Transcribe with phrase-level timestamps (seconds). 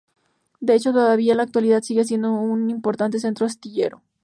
[0.59, 4.01] De hecho, todavía en la actualidad sigue siendo un importante centro astillero.